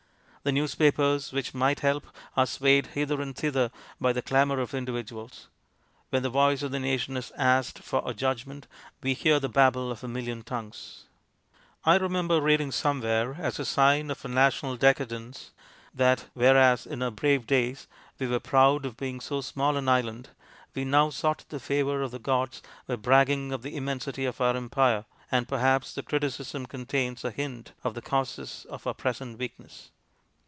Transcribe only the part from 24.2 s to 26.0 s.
of our Empire, and perhaps